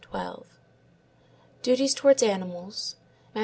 12); 0.09 0.47
duties 1.61 1.93
towards 1.93 2.23
animals 2.23 2.95
(_Matt. 3.35 3.39